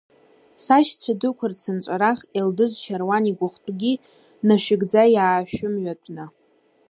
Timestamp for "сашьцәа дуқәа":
0.63-1.45